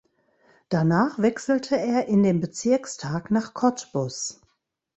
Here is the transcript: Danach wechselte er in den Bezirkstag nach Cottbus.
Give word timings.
Danach 0.69 1.19
wechselte 1.19 1.77
er 1.77 2.07
in 2.07 2.23
den 2.23 2.39
Bezirkstag 2.39 3.29
nach 3.29 3.53
Cottbus. 3.53 4.41